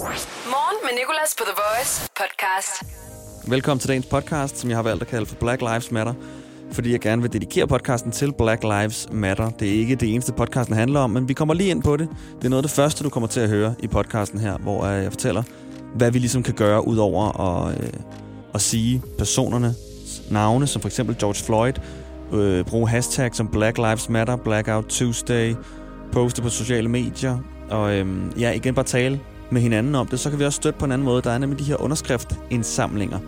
[0.00, 2.82] Morgen med Nicolas på The Voice podcast.
[3.50, 6.14] Velkommen til dagens podcast, som jeg har valgt at kalde for Black Lives Matter.
[6.72, 9.50] Fordi jeg gerne vil dedikere podcasten til Black Lives Matter.
[9.50, 12.08] Det er ikke det eneste, podcasten handler om, men vi kommer lige ind på det.
[12.38, 14.84] Det er noget af det første, du kommer til at høre i podcasten her, hvor
[14.84, 15.42] øh, jeg fortæller,
[15.94, 17.90] hvad vi ligesom kan gøre, udover at, øh,
[18.54, 21.74] at sige personernes navne, som for eksempel George Floyd,
[22.32, 25.54] øh, bruge hashtag som Black Lives Matter, Blackout Tuesday,
[26.12, 27.38] poste på sociale medier,
[27.70, 28.06] og øh,
[28.40, 29.20] ja, igen bare tale
[29.52, 31.22] med hinanden om det, så kan vi også støtte på en anden måde.
[31.22, 33.18] Der er nemlig de her underskriftindsamlinger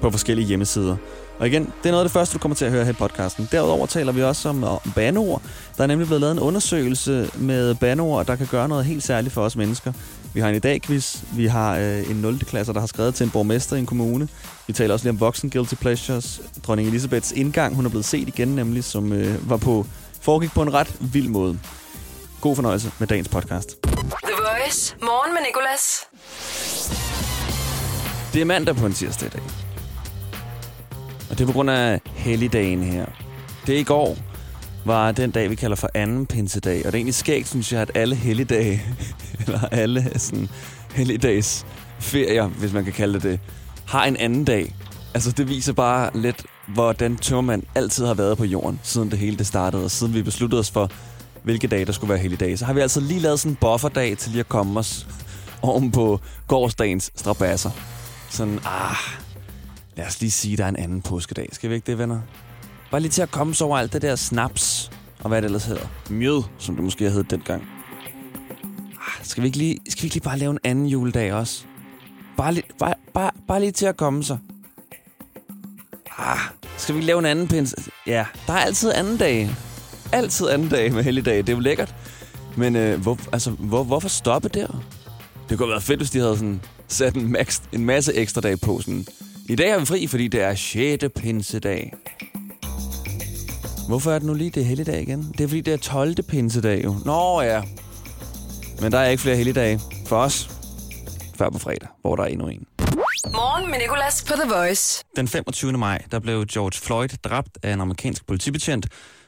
[0.00, 0.96] på forskellige hjemmesider.
[1.38, 2.94] Og igen, det er noget af det første, du kommer til at høre her i
[2.94, 3.48] podcasten.
[3.52, 4.78] Derudover taler vi også om, om.
[4.96, 5.42] Der
[5.78, 9.42] er nemlig blevet lavet en undersøgelse med banord, der kan gøre noget helt særligt for
[9.42, 9.92] os mennesker.
[10.34, 11.22] Vi har en i dag quiz.
[11.36, 12.38] Vi har øh, en 0.
[12.38, 14.28] klasse, der har skrevet til en borgmester i en kommune.
[14.66, 16.40] Vi taler også lige om voksen guilty pleasures.
[16.66, 19.86] Dronning Elisabeths indgang, hun er blevet set igen nemlig, som øh, var på,
[20.20, 21.58] foregik på en ret vild måde.
[22.40, 23.91] God fornøjelse med dagens podcast.
[24.62, 24.96] The Voice.
[25.02, 26.08] Morgen med Nicolas.
[28.32, 29.42] Det er mandag på en tirsdag i dag.
[31.30, 33.06] Og det er på grund af helligdagen her.
[33.66, 34.16] Det i går
[34.84, 36.78] var den dag, vi kalder for anden pinsedag.
[36.78, 38.82] Og det er egentlig skægt, synes jeg, at alle helligdage,
[39.46, 40.48] eller alle sådan
[40.94, 41.66] helligdags
[42.00, 43.40] ferier, hvis man kan kalde det det,
[43.86, 44.74] har en anden dag.
[45.14, 49.38] Altså, det viser bare lidt, hvordan tømmermand altid har været på jorden, siden det hele
[49.38, 50.90] det startede, og siden vi besluttede os for,
[51.42, 52.56] hvilke dage der skulle være helligdage.
[52.56, 55.06] Så har vi altså lige lavet sådan en bufferdag til lige at komme os
[55.62, 57.70] oven på gårdsdagens strabasser.
[58.30, 58.96] Sådan, ah,
[59.96, 61.48] lad os lige sige, der er en anden påskedag.
[61.52, 62.20] Skal vi ikke det, venner?
[62.90, 65.64] Bare lige til at komme så over alt det der snaps, og hvad det ellers
[65.64, 65.86] hedder.
[66.10, 67.62] Mjød, som det måske hed dengang.
[68.94, 71.64] Ah, skal vi, ikke lige, skal vi ikke lige bare lave en anden juledag også?
[72.36, 74.38] Bare, lige, bare, bare, bare lige til at komme sig.
[76.18, 76.38] Ah,
[76.76, 77.74] skal vi ikke lave en anden pins?
[78.06, 79.50] Ja, der er altid anden dag.
[80.12, 81.36] Altid anden dag med helligdag.
[81.36, 81.94] Det er jo lækkert.
[82.56, 84.66] Men øh, hvor, altså, hvor, hvorfor stoppe der?
[85.48, 88.40] Det kunne have været fedt, hvis de havde sådan sat en, max, en masse ekstra
[88.40, 88.80] dage på.
[88.80, 89.06] Sådan.
[89.48, 91.04] I dag er vi fri, fordi det er 6.
[91.16, 91.92] pinsedag.
[93.88, 95.32] Hvorfor er det nu lige det helligdag igen?
[95.38, 96.22] Det er fordi, det er 12.
[96.22, 96.96] pinsedag jo.
[97.04, 97.62] Nå ja.
[98.80, 100.50] Men der er ikke flere helligdage for os.
[101.38, 102.66] Før på fredag, hvor der er endnu en.
[103.32, 105.04] Morgen med Nicolas på The Voice.
[105.16, 105.72] Den 25.
[105.72, 108.86] maj, der blev George Floyd dræbt af en amerikansk politibetjent,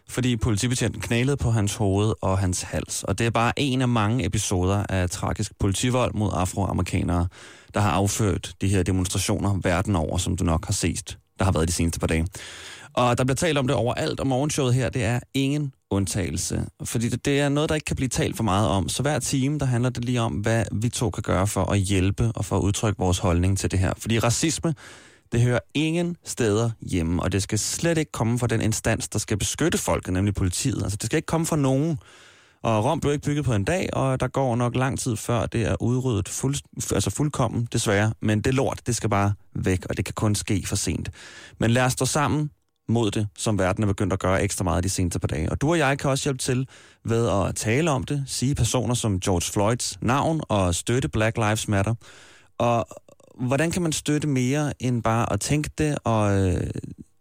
[0.08, 3.02] fordi politibetjenten knælede på hans hoved og hans hals.
[3.02, 7.28] Og det er bare en af mange episoder af tragisk politivold mod afroamerikanere,
[7.74, 11.52] der har afført de her demonstrationer verden over, som du nok har set, der har
[11.52, 12.26] været de seneste par dage.
[12.94, 16.66] Og der bliver talt om det overalt, og morgenshowet her, det er ingen undtagelse.
[16.84, 18.88] Fordi det, det er noget, der ikke kan blive talt for meget om.
[18.88, 21.78] Så hver time, der handler det lige om, hvad vi to kan gøre for at
[21.78, 23.92] hjælpe og for at udtrykke vores holdning til det her.
[23.98, 24.74] Fordi racisme,
[25.34, 29.18] det hører ingen steder hjemme, og det skal slet ikke komme fra den instans, der
[29.18, 30.82] skal beskytte folket, nemlig politiet.
[30.82, 31.98] Altså, det skal ikke komme fra nogen.
[32.62, 35.46] Og Rom blev ikke bygget på en dag, og der går nok lang tid før
[35.46, 36.54] det er udryddet fuld,
[36.94, 38.12] altså fuldkommen, desværre.
[38.22, 41.10] Men det lort, det skal bare væk, og det kan kun ske for sent.
[41.60, 42.50] Men lad os stå sammen
[42.88, 45.50] mod det, som verden er begyndt at gøre ekstra meget de seneste par dage.
[45.50, 46.68] Og du og jeg kan også hjælpe til
[47.04, 51.68] ved at tale om det, sige personer som George Floyds navn og støtte Black Lives
[51.68, 51.94] Matter.
[52.58, 52.86] Og
[53.40, 56.70] hvordan kan man støtte mere end bare at tænke det og, øh,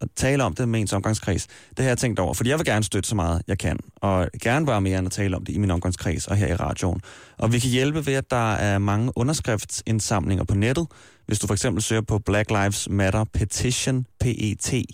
[0.01, 1.47] og tale om det med ens omgangskreds?
[1.69, 3.79] Det har jeg tænkt over, fordi jeg vil gerne støtte så meget, jeg kan.
[3.95, 6.55] Og gerne bare mere end at tale om det i min omgangskreds og her i
[6.55, 7.01] radioen.
[7.37, 10.87] Og vi kan hjælpe ved, at der er mange underskriftsindsamlinger på nettet.
[11.25, 14.89] Hvis du for eksempel søger på Black Lives Matter Petition, P-E-T-I-T-I-O-N,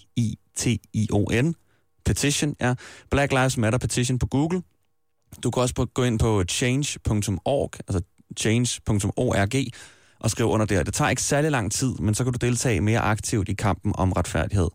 [2.05, 2.73] Petition, ja.
[3.11, 4.61] Black Lives Matter Petition på Google.
[5.43, 8.01] Du kan også gå ind på change.org, altså
[8.39, 9.35] change.org,
[10.19, 10.83] og skrive under der.
[10.83, 13.93] Det tager ikke særlig lang tid, men så kan du deltage mere aktivt i kampen
[13.95, 14.67] om retfærdighed.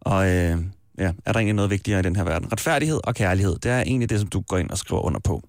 [0.00, 0.58] Og øh,
[0.98, 2.52] ja, er der egentlig noget vigtigere i den her verden?
[2.52, 5.42] Retfærdighed og kærlighed, det er egentlig det, som du går ind og skriver under på.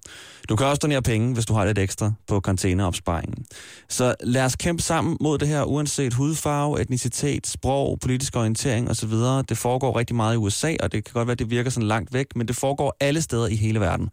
[0.48, 3.44] Du kan også donere penge, hvis du har lidt ekstra på containeropsparingen.
[3.88, 9.12] Så lad os kæmpe sammen mod det her, uanset hudfarve, etnicitet, sprog, politisk orientering osv.
[9.48, 11.88] Det foregår rigtig meget i USA, og det kan godt være, at det virker sådan
[11.88, 14.08] langt væk, men det foregår alle steder i hele verden.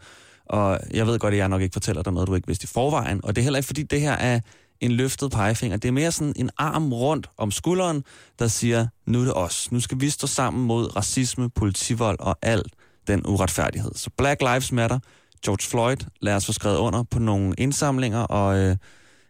[0.46, 2.68] Og jeg ved godt, at jeg nok ikke fortæller dig noget, du ikke vidste i
[2.68, 3.20] forvejen.
[3.24, 4.40] Og det er heller ikke, fordi det her er
[4.82, 5.78] en løftet pegefinger.
[5.78, 8.04] Det er mere sådan en arm rundt om skulderen,
[8.40, 9.72] der siger, nu er det os.
[9.72, 12.74] Nu skal vi stå sammen mod racisme, politivold og alt
[13.08, 13.92] den uretfærdighed.
[13.96, 15.00] Så Black Lives Matter,
[15.46, 18.76] George Floyd, lad os få skrevet under på nogle indsamlinger, og øh,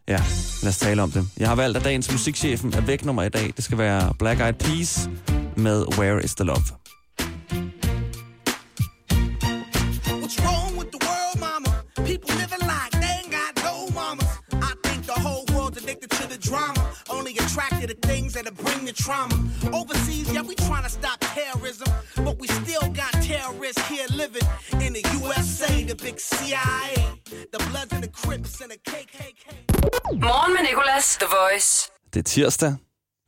[0.07, 0.23] ja,
[0.63, 1.27] lad os tale om det.
[1.38, 3.53] Jeg har valgt, at dagens musikchefen er væk nummer i dag.
[3.56, 5.09] Det skal være Black Eyed Peas
[5.57, 6.78] med Where is the Love.
[18.89, 19.36] The trauma.
[19.80, 21.89] Overseas, yeah, we trying to stop terrorism.
[22.25, 24.47] But we still got terrorists here living
[24.86, 26.94] in the USA, the big CIA,
[27.53, 29.45] the Bloods and the Crips and the KKK.
[30.27, 31.91] Morgen med Nicolas, The Voice.
[32.13, 32.75] Det er tirsdag.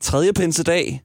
[0.02, 1.02] Tredje pinsedag,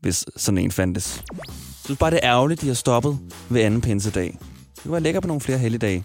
[0.00, 1.22] hvis sådan en fandtes.
[1.38, 3.18] Jeg synes bare, det er ærgerligt, de har stoppet
[3.48, 4.38] ved anden pinsedag.
[4.74, 6.04] Det kunne være lækker på nogle flere helligdage.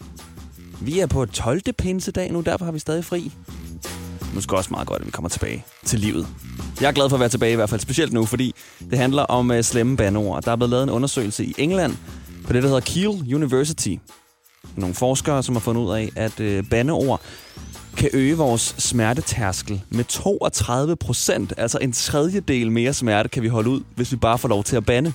[0.82, 1.62] Vi er på 12.
[1.78, 3.32] pinsedag nu, derfor har vi stadig fri
[4.34, 6.28] måske også meget godt, at vi kommer tilbage til livet.
[6.82, 8.56] Jeg er glad for at være tilbage i hvert fald, specielt nu, fordi
[8.90, 10.44] det handler om uh, slemme bandeord.
[10.44, 11.96] Der er blevet lavet en undersøgelse i England
[12.48, 13.96] på det, der hedder Kiel University.
[14.76, 17.22] Nogle forskere, som har fundet ud af, at uh, bandeord
[17.98, 21.54] kan øge vores smertetærskel med 32 procent.
[21.58, 24.76] Altså en tredjedel mere smerte kan vi holde ud, hvis vi bare får lov til
[24.76, 25.14] at bande.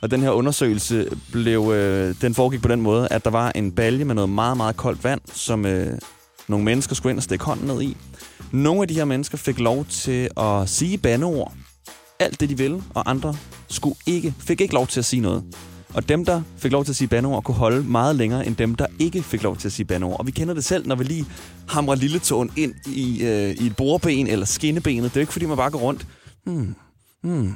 [0.00, 3.72] Og den her undersøgelse blev, øh, den foregik på den måde, at der var en
[3.72, 5.98] balje med noget meget, meget koldt vand, som øh,
[6.48, 7.96] nogle mennesker skulle ind og stikke hånden ned i.
[8.52, 11.52] Nogle af de her mennesker fik lov til at sige bandeord,
[12.18, 13.36] alt det de ville, og andre
[13.68, 15.44] skulle ikke, fik ikke lov til at sige noget.
[15.94, 18.74] Og dem, der fik lov til at sige bandeord, kunne holde meget længere end dem,
[18.74, 20.18] der ikke fik lov til at sige bandeord.
[20.18, 21.26] Og vi kender det selv, når vi lige
[21.68, 25.04] hamrer lille tåen ind i, øh, i et bordben eller skinnebenet.
[25.04, 26.06] Det er jo ikke, fordi man bare går rundt.
[26.44, 26.74] Hmm,
[27.22, 27.54] hmm,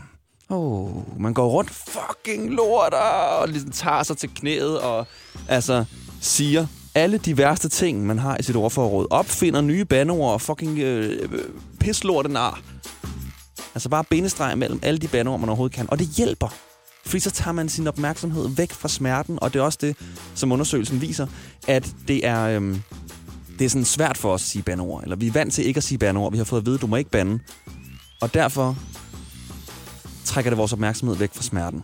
[0.53, 5.06] Oh, man går rundt fucking lort og ligesom tager sig til knæet og
[5.49, 5.85] altså
[6.21, 9.07] siger alle de værste ting, man har i sit ordforråd.
[9.11, 11.45] Opfinder nye bandeord og fucking øh, øh
[11.81, 12.61] pislorte ar.
[13.75, 15.87] Altså bare bindestreg mellem alle de bandeord, man overhovedet kan.
[15.91, 16.55] Og det hjælper.
[17.07, 19.97] Fordi så tager man sin opmærksomhed væk fra smerten, og det er også det,
[20.35, 21.27] som undersøgelsen viser,
[21.69, 22.83] at det er, øhm,
[23.59, 25.03] det er sådan svært for os at sige bandeord.
[25.03, 26.33] Eller vi er vant til ikke at sige bandeord.
[26.33, 27.39] Vi har fået at vide, at du må ikke bande.
[28.21, 28.77] Og derfor
[30.25, 31.83] trækker det vores opmærksomhed væk fra smerten.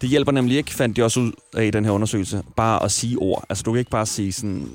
[0.00, 2.92] Det hjælper nemlig ikke, fandt de også ud af i den her undersøgelse, bare at
[2.92, 3.44] sige ord.
[3.48, 4.68] Altså, du kan ikke bare sige sådan,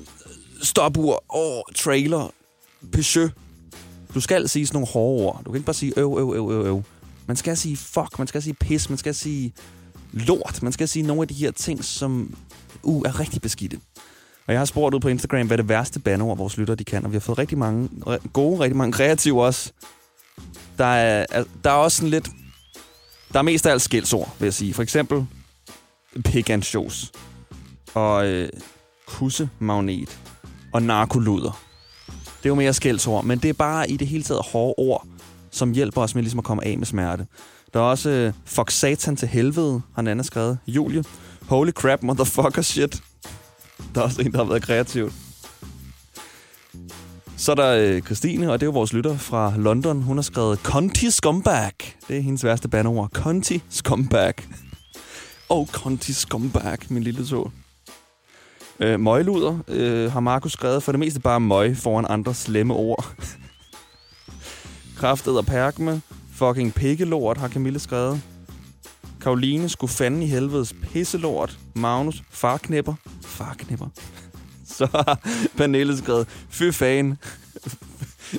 [0.62, 2.32] stopur, åh, trailer,
[2.92, 3.30] Peugeot.
[4.14, 5.40] Du skal sige sådan nogle hårde ord.
[5.44, 6.82] Du kan ikke bare sige øv, øv, øv, øv, øv.
[7.26, 9.52] Man skal sige fuck, man skal sige pis, man skal sige
[10.12, 10.62] lort.
[10.62, 12.36] Man skal sige nogle af de her ting, som
[12.82, 13.80] uh, er rigtig beskidte.
[14.46, 17.04] Og jeg har spurgt ud på Instagram, hvad det værste bandeord vores lytter de kan,
[17.04, 17.88] og vi har fået rigtig mange
[18.32, 19.72] gode, rigtig mange kreative også.
[20.78, 22.28] Der er, der er også sådan lidt
[23.32, 24.74] der er mest af alt skældsord, vil jeg sige.
[24.74, 25.26] For eksempel
[26.24, 27.12] pick and shows.
[27.94, 28.48] Og øh,
[29.06, 30.18] kussemagnet.
[30.72, 31.60] Og narkoluder.
[32.06, 35.06] Det er jo mere skældsord, men det er bare i det hele taget hårde ord,
[35.50, 37.26] som hjælper os med ligesom at komme af med smerte.
[37.74, 40.58] Der er også øh, fuck satan til helvede, har en anden skrevet.
[40.66, 41.04] Julie.
[41.48, 43.02] Holy crap, motherfucker shit.
[43.94, 45.12] Der er også en, der har været kreativ.
[47.36, 50.02] Så er der øh, Christine, og det er jo vores lytter fra London.
[50.02, 51.72] Hun har skrevet Conti Scumbag.
[52.08, 53.10] Det er hendes værste bandeord.
[53.10, 54.34] Conti Scumbag.
[55.48, 57.52] Oh, Conti Scumbag, min lille tog.
[58.80, 63.14] Øh, møgluder øh, har Markus skrevet for det meste bare møg foran andre slemme ord.
[64.96, 66.02] Kraftet og perkme.
[66.32, 68.22] Fucking pikkelort har Camille skrevet.
[69.20, 71.58] Karoline skulle fanden i helvedes pisselort.
[71.74, 72.94] Magnus, farknæpper.
[73.22, 73.88] Farknæpper.
[74.78, 75.18] Så har
[75.56, 77.18] Pernille skrevet, fy fan.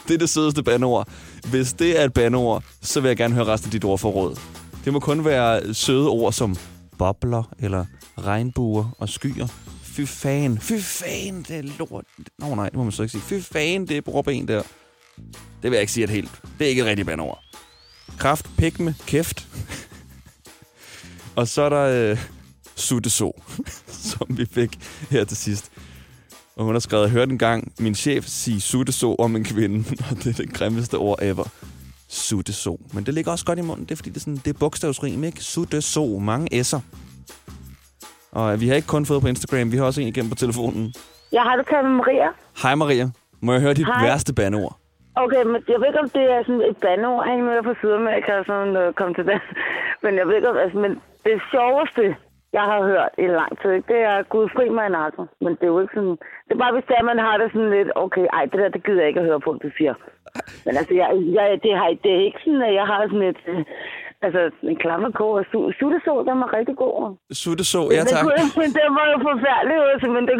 [0.08, 1.10] det er det sødeste bandord.
[1.50, 4.38] Hvis det er et bandord, så vil jeg gerne høre resten af dit ordforråd.
[4.86, 6.56] Det må kun være søde ord som
[6.98, 7.86] bobler eller
[8.18, 9.48] regnbuer og skyer.
[9.84, 10.60] Fy fan.
[10.60, 12.06] Fy fan, det er lort.
[12.40, 13.22] Nå nej, det må man så ikke sige.
[13.22, 14.64] Fy fan, det er brorben der.
[15.62, 16.42] Det vil jeg ikke sige et helt.
[16.60, 17.44] Det er ikke et rigtigt bandord.
[18.18, 19.48] Kraft, pikme, kæft.
[21.36, 22.18] og så er der øh,
[22.76, 23.42] sutteså,
[24.10, 24.80] som vi fik
[25.10, 25.72] her til sidst.
[26.58, 29.78] Og hun har skrevet, hørte en gang min chef sige sutteså om en kvinde,
[30.12, 31.48] og det er det grimmeste ord ever.
[32.10, 32.78] Sutteså.
[32.94, 34.60] Men det ligger også godt i munden, det er fordi, det er, sådan, det er
[34.60, 35.44] bogstavsrim, ikke?
[35.44, 36.06] Sutteså.
[36.20, 36.82] Mange s'er.
[38.32, 40.94] Og vi har ikke kun fået på Instagram, vi har også en igennem på telefonen.
[41.32, 42.30] Jeg har det kaldt Maria.
[42.64, 43.08] Hej Maria.
[43.42, 44.06] Må jeg høre dit Hej.
[44.06, 44.76] værste bandeord?
[45.24, 47.22] Okay, men jeg ved ikke, om det er sådan et bandeord.
[47.32, 49.40] Ikke med på Sydamerika og sådan øh, kom til det.
[50.04, 50.92] Men jeg ved ikke, om, altså, men
[51.26, 52.04] det sjoveste,
[52.58, 55.26] jeg har hørt i lang tid, det er Gud fri mig nakken.
[55.44, 56.16] Men det er jo ikke sådan...
[56.46, 58.70] Det er bare, hvis det er, man har det sådan lidt, okay, ej, det der,
[58.76, 59.94] det gider jeg ikke at høre på, du siger.
[60.66, 61.08] Men altså, jeg,
[61.38, 63.40] jeg, det, har, det er ikke sådan, at jeg har sådan et...
[63.52, 63.64] Øh,
[64.26, 66.96] altså, en klammerkår og su- sutteså, den var rigtig god.
[67.44, 68.26] Sutteså, ja det, tak.
[68.62, 70.36] men det var jo forfærdeligt, altså, men, det,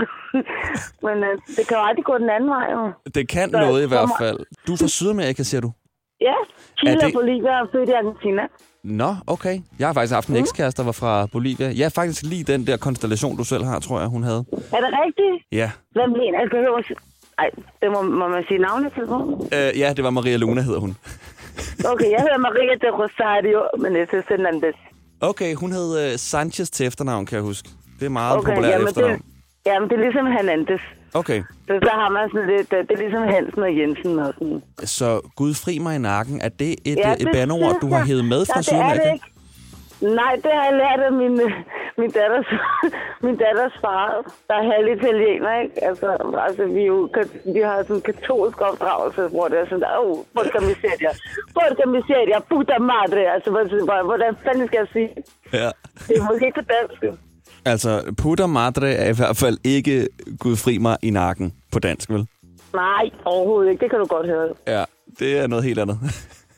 [1.08, 2.82] men øh, det kan jo aldrig gå den anden vej, jo.
[3.18, 4.40] Det kan Så- noget i hvert fald.
[4.68, 5.72] Du er fra Sydamerika, siger du?
[6.30, 6.38] Ja,
[6.78, 8.44] Chile og det- Bolivia og født i Argentina.
[8.86, 9.60] Nå, okay.
[9.80, 10.36] Jeg har faktisk haft Mm.
[10.36, 11.70] en ekskæreste, der var fra Bolivia.
[11.70, 14.46] Ja, faktisk lige den der konstellation, du selv har, tror jeg, hun havde.
[14.52, 15.36] Er det rigtigt?
[15.52, 15.72] Ja.
[15.92, 16.48] Hvem mener jeg?
[16.48, 16.84] Skal høre,
[17.40, 17.50] ej,
[17.82, 19.04] det må, må man sige navnet til?
[19.58, 20.96] Øh, ja, det var Maria Luna, hedder hun.
[21.92, 24.76] Okay, jeg hedder Maria de Rosario Menezes Hernandez.
[25.22, 27.70] Okay, hun hed øh, Sanchez til efternavn, kan jeg huske.
[28.00, 29.14] Det er meget Okay, populært jamen efternavn.
[29.18, 29.22] det,
[29.66, 30.82] jamen det er ligesom Hernandez.
[31.22, 34.34] Okay, Så, så har man sådan lidt, øh, det er ligesom Hansen og Jensen og
[34.38, 34.62] sådan.
[34.98, 35.08] så
[35.40, 36.36] Gud fri mig i nakken.
[36.42, 39.04] Er det et, Ja, ja, et bandeord, du har hævet med fra det er Sydamerika?
[39.08, 39.26] det ikke.
[40.22, 41.52] Nej, det har jeg lært af min, øh,
[42.02, 42.48] min, datters,
[43.26, 44.08] min datters far,
[44.48, 45.76] der er halv italiener, ikke?
[45.90, 46.08] Altså,
[46.48, 46.98] altså vi, jo,
[47.56, 51.12] vi har sådan en katolsk opdragelse, hvor det er sådan, åh, oh, porca miseria,
[51.56, 55.10] porca miseria, puta madre, altså, hvordan, hvordan fanden skal jeg sige?
[55.62, 55.70] Ja.
[56.08, 57.00] Det er måske ikke på dansk.
[57.66, 60.08] Altså, putter madre er i hvert fald ikke
[60.40, 62.28] Gud fri mig i nakken på dansk, vel?
[62.74, 64.48] Nej, overhovedet ikke, det kan du godt høre.
[64.68, 64.84] Ja,
[65.20, 66.00] det er noget helt andet.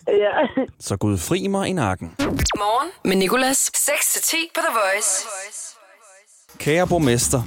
[0.07, 0.63] Ja.
[0.79, 2.11] Så Gud fri mig i nakken.
[2.57, 3.71] Morgen med Nicolas.
[3.77, 5.27] 6-10 på The Voice.
[6.57, 7.41] Kære borgmester,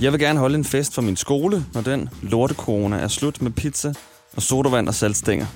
[0.00, 3.50] jeg vil gerne holde en fest for min skole, når den lortekorona er slut med
[3.50, 3.94] pizza
[4.36, 5.46] og sodavand og saltstænger.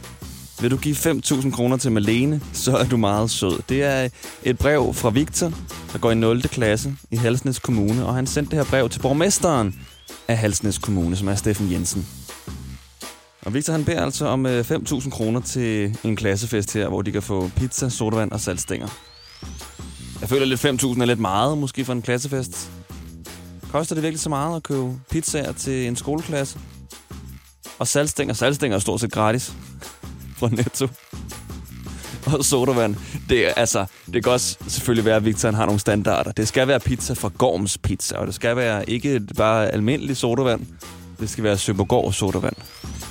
[0.60, 3.60] Vil du give 5.000 kroner til Malene, så er du meget sød.
[3.68, 4.08] Det er
[4.42, 5.52] et brev fra Victor,
[5.92, 6.42] der går i 0.
[6.42, 9.80] klasse i Halsnæs Kommune, og han sendte det her brev til borgmesteren
[10.28, 12.06] af Halsnæs Kommune, som er Steffen Jensen.
[13.42, 17.12] Og Victor han beder altså om øh, 5.000 kroner til en klassefest her, hvor de
[17.12, 18.88] kan få pizza, sodavand og saltstænger.
[20.20, 22.70] Jeg føler lidt 5.000 er lidt meget, måske for en klassefest.
[23.72, 26.58] Koster det virkelig så meget at købe pizzaer til en skoleklasse?
[27.78, 28.34] Og saltstænger.
[28.34, 29.54] Saltstænger er stort set gratis
[30.40, 30.88] fra Netto.
[32.26, 32.97] Og sodavand.
[33.28, 36.32] Det, er, altså, det kan også selvfølgelig være, at Victor har nogle standarder.
[36.32, 40.61] Det skal være pizza fra Gorms Pizza, og det skal være ikke bare almindelig sodavand.
[41.20, 42.56] Det skal være Søbergård sodavand.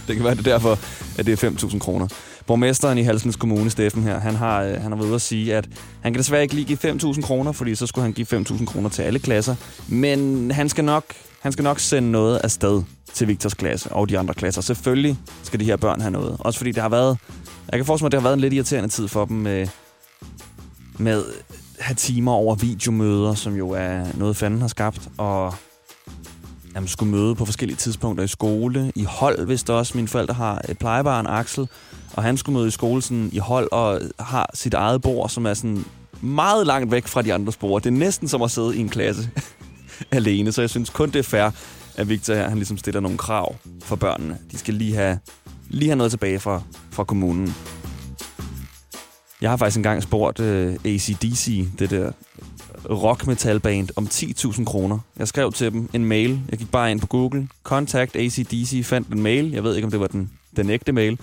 [0.07, 0.79] Det kan være det derfor,
[1.17, 2.07] at det er 5.000 kroner.
[2.47, 5.55] Borgmesteren i Halsens Kommune, Steffen her, han har, øh, han har været ude at sige,
[5.55, 5.69] at
[6.01, 6.77] han kan desværre ikke lige give
[7.13, 9.55] 5.000 kroner, fordi så skulle han give 5.000 kroner til alle klasser.
[9.87, 11.03] Men han skal, nok,
[11.41, 14.61] han skal nok sende noget afsted til Victors klasse og de andre klasser.
[14.61, 16.37] Selvfølgelig skal de her børn have noget.
[16.39, 17.17] Også fordi det har været...
[17.71, 19.67] Jeg kan forestille mig, at det har været en lidt irriterende tid for dem med,
[20.97, 21.23] med at
[21.79, 25.09] have timer over videomøder, som jo er noget, fanden har skabt.
[25.17, 25.53] Og
[26.75, 29.91] jamen, skulle møde på forskellige tidspunkter i skole, i hold, hvis der også.
[29.95, 31.67] Mine forældre har et plejebarn, Axel,
[32.13, 35.45] og han skulle møde i skole sådan, i hold og har sit eget bord, som
[35.45, 35.85] er sådan
[36.21, 37.81] meget langt væk fra de andres bord.
[37.81, 39.29] Det er næsten som at sidde i en klasse
[40.11, 41.51] alene, så jeg synes kun, det er fair,
[41.95, 44.37] at Victor her, han ligesom stiller nogle krav for børnene.
[44.51, 45.19] De skal lige have,
[45.69, 47.55] lige have noget tilbage fra, fra kommunen.
[49.41, 52.11] Jeg har faktisk engang spurgt øh, uh, ACDC, det der
[52.89, 54.99] rock metal band, om 10.000 kroner.
[55.17, 56.41] Jeg skrev til dem en mail.
[56.49, 57.47] Jeg gik bare ind på Google.
[57.63, 59.51] Contact ACDC, fandt en mail.
[59.51, 61.19] Jeg ved ikke, om det var den, den ægte mail.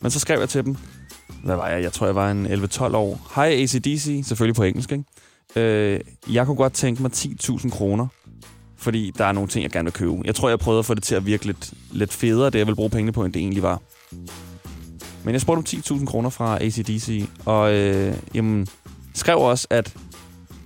[0.00, 0.76] Men så skrev jeg til dem.
[1.44, 1.82] Hvad var jeg?
[1.82, 3.32] Jeg tror, jeg var en 11-12 år.
[3.34, 5.04] Hej ACDC, selvfølgelig på engelsk, ikke?
[5.56, 6.00] Øh,
[6.32, 8.06] jeg kunne godt tænke mig 10.000 kroner,
[8.76, 10.12] fordi der er nogle ting, jeg gerne vil købe.
[10.24, 12.66] Jeg tror, jeg prøvede at få det til at virke lidt, lidt federe, det jeg
[12.66, 13.80] vil bruge pengene på, end det egentlig var.
[15.24, 15.58] Men jeg spurgte
[15.92, 18.66] om 10.000 kroner fra ACDC, og øh, jamen,
[19.14, 19.94] skrev også, at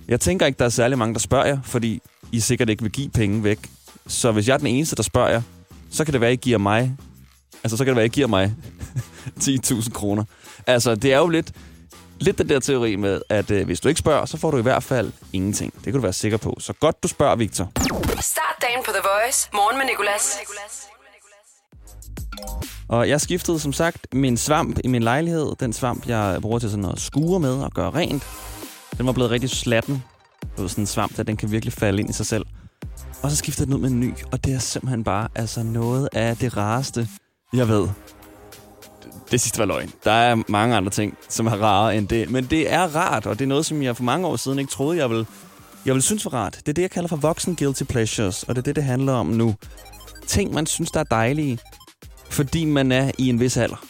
[0.07, 2.91] jeg tænker ikke, der er særlig mange, der spørger jer, fordi I sikkert ikke vil
[2.91, 3.59] give penge væk.
[4.07, 5.41] Så hvis jeg er den eneste, der spørger jer,
[5.91, 6.95] så kan det være, at I giver mig...
[7.63, 8.55] Altså, så kan det være, at I giver mig
[9.43, 10.23] 10.000 kroner.
[10.67, 11.51] Altså, det er jo lidt,
[12.21, 14.61] lidt den der teori med, at øh, hvis du ikke spørger, så får du i
[14.61, 15.73] hvert fald ingenting.
[15.73, 16.57] Det kan du være sikker på.
[16.59, 17.71] Så godt, du spørger, Victor.
[18.21, 19.49] Start dagen på The Voice.
[19.53, 20.37] Morgen med Nicolas.
[22.87, 25.55] Og jeg skiftede som sagt min svamp i min lejlighed.
[25.59, 28.23] Den svamp, jeg bruger til sådan at skure med og gøre rent.
[28.97, 30.03] Den var blevet rigtig slatten.
[30.41, 32.45] Det var sådan en svamp, der den kan virkelig falde ind i sig selv.
[33.21, 36.09] Og så skiftede den ud med en ny, og det er simpelthen bare altså noget
[36.13, 37.07] af det rareste,
[37.53, 37.87] jeg ved.
[39.31, 39.91] Det sidste var løgn.
[40.03, 42.29] Der er mange andre ting, som er rarere end det.
[42.29, 44.71] Men det er rart, og det er noget, som jeg for mange år siden ikke
[44.71, 45.25] troede, jeg ville,
[45.85, 46.53] jeg ville synes var rart.
[46.53, 49.13] Det er det, jeg kalder for voksen guilty pleasures, og det er det, det handler
[49.13, 49.55] om nu.
[50.27, 51.59] Ting, man synes, der er dejlige,
[52.29, 53.85] fordi man er i en vis alder.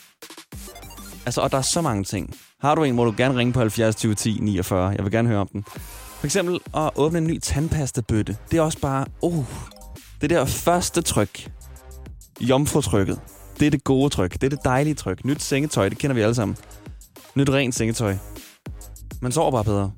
[1.26, 2.36] Altså, og der er så mange ting.
[2.62, 4.90] Har du en, hvor du gerne ringe på 70 20 10 49?
[4.90, 5.64] Jeg vil gerne høre om den.
[6.20, 8.38] For eksempel at åbne en ny tandpastabøtte.
[8.52, 9.46] Det er også bare, oh,
[10.22, 11.52] det der første tryk.
[12.42, 13.20] Jomfrutrykket.
[13.62, 14.34] Det er det gode tryk.
[14.34, 15.26] Det er det dejlige tryk.
[15.26, 16.58] Nyt sengetøj, det kender vi alle sammen.
[17.36, 18.16] Nyt rent sengetøj.
[19.22, 19.92] Man sover bare bedre.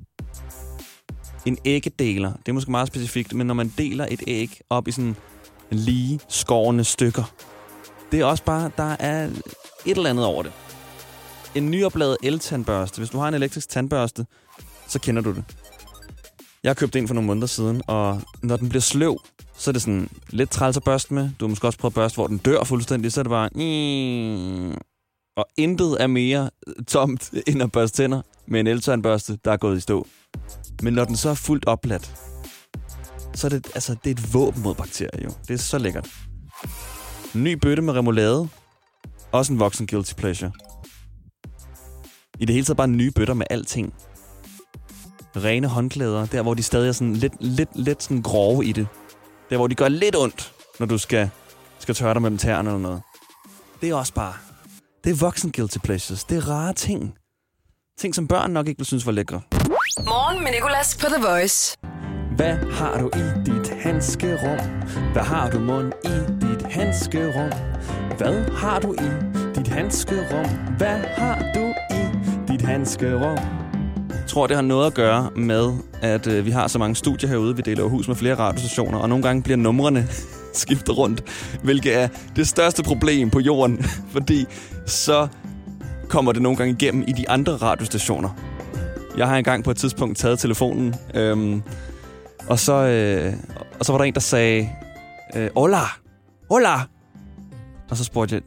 [1.46, 2.32] En æggedeler.
[2.32, 5.16] Det er måske meget specifikt, men når man deler et æg op i sådan
[5.70, 7.34] lige skårende stykker,
[8.12, 9.24] det er også bare, der er
[9.86, 10.52] et eller andet over det.
[11.54, 12.98] En nyopladet el-tandbørste.
[12.98, 14.26] Hvis du har en elektrisk tandbørste,
[14.88, 15.44] så kender du det.
[16.64, 19.18] Jeg har købt en for nogle måneder siden, og når den bliver sløv,
[19.56, 21.30] så er det sådan lidt træls at børste med.
[21.40, 23.48] Du har måske også prøvet at børste, hvor den dør fuldstændig, så er det bare...
[25.36, 26.50] Og intet er mere
[26.86, 30.06] tomt end at børste tænder med en eltandbørste, der er gået i stå.
[30.82, 32.14] Men når den så er fuldt opladt,
[33.34, 35.30] så er det, altså, det er et våben mod bakterier jo.
[35.48, 36.10] Det er så lækkert.
[37.34, 38.48] Ny bøtte med remoulade.
[39.32, 40.52] Også en voksen guilty pleasure.
[42.38, 43.94] I det hele taget bare nye bøtter med alting.
[45.36, 48.86] Rene håndklæder, der hvor de stadig er sådan lidt, lidt, lidt sådan grove i det.
[49.50, 51.30] Der hvor de gør lidt ondt, når du skal,
[51.78, 53.02] skal tørre dig mellem tæerne eller noget.
[53.80, 54.34] Det er også bare...
[55.04, 56.24] Det er voksen guilty pleasures.
[56.24, 57.14] Det er rare ting.
[57.98, 59.40] Ting, som børn nok ikke vil synes var lækre.
[59.98, 61.76] Morgen med Nicolas på The Voice.
[62.36, 64.58] Hvad har du i dit handskerum?
[65.12, 67.52] Hvad har du mund i dit handskerum?
[68.18, 69.10] Hvad har du i
[69.54, 70.76] dit handskerum?
[70.78, 72.02] Hvad har du i
[72.52, 73.63] dit handskerum?
[74.26, 77.56] Tror, det har noget at gøre med, at øh, vi har så mange studier herude.
[77.56, 80.08] Vi deler hus med flere radiostationer, og nogle gange bliver numrene
[80.52, 81.22] skiftet rundt,
[81.62, 84.46] hvilket er det største problem på jorden, fordi
[84.86, 85.28] så
[86.08, 88.30] kommer det nogle gange igennem i de andre radiostationer.
[89.16, 91.62] Jeg har engang på et tidspunkt taget telefonen, øhm,
[92.48, 93.34] og, så, øh,
[93.78, 94.70] og så var der en, der sagde,
[95.36, 95.80] øh, Hola,
[96.50, 96.74] hola.
[97.90, 98.42] Og så spurgte jeg,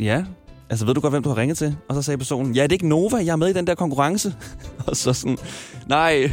[0.00, 0.24] ja,
[0.70, 1.76] altså ved du godt, hvem du har ringet til?
[1.88, 3.74] Og så sagde personen, ja, det er ikke Nova, jeg er med i den der
[3.74, 4.34] konkurrence.
[4.86, 5.38] og så sådan,
[5.86, 6.32] nej,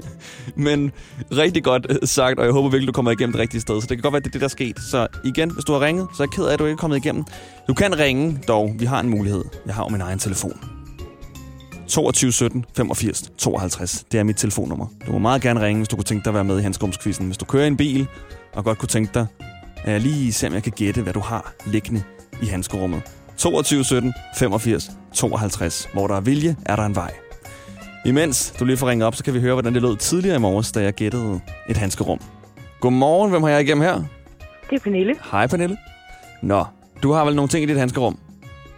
[0.56, 0.92] men
[1.32, 3.80] rigtig godt øh, sagt, og jeg håber virkelig, du kommer igennem det rigtige sted.
[3.80, 4.80] Så det kan godt være, det er det, der er sket.
[4.80, 6.80] Så igen, hvis du har ringet, så er jeg ked af, at du ikke er
[6.80, 7.24] kommet igennem.
[7.68, 8.74] Du kan ringe, dog.
[8.78, 9.44] Vi har en mulighed.
[9.66, 10.60] Jeg har jo min egen telefon.
[11.88, 14.04] 22 17 85 52.
[14.12, 14.86] Det er mit telefonnummer.
[15.06, 17.26] Du må meget gerne ringe, hvis du kunne tænke dig at være med i Hansgrumskvisten.
[17.26, 18.06] Hvis du kører i en bil
[18.52, 19.26] og godt kunne tænke dig
[19.84, 22.02] at lige se, om jeg kan gætte, hvad du har liggende
[22.42, 23.02] i handskerummet.
[23.36, 25.88] 22 17 85 52.
[25.92, 27.14] Hvor der er vilje, er der en vej.
[28.04, 30.40] Imens du lige får ringet op, så kan vi høre, hvordan det lød tidligere i
[30.40, 32.20] morges, da jeg gættede et handskerum.
[32.80, 33.94] Godmorgen, hvem har jeg igennem her?
[34.70, 35.14] Det er Pernille.
[35.30, 35.76] Hej, Pernille.
[36.42, 36.64] Nå,
[37.02, 38.18] du har vel nogle ting i dit handskerum?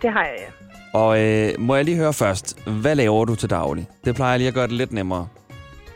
[0.02, 0.99] Det har jeg, ja.
[0.99, 3.88] Og øh, må jeg lige høre først, hvad laver du til daglig?
[4.04, 5.28] Det plejer lige at gøre det lidt nemmere.